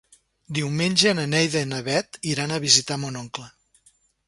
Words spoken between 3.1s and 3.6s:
oncle.